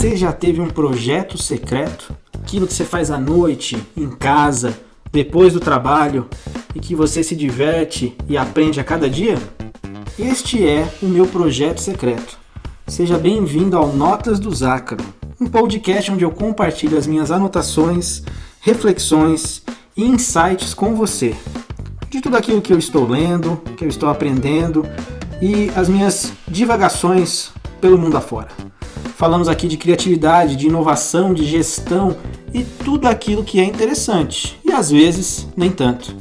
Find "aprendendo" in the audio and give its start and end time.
24.08-24.82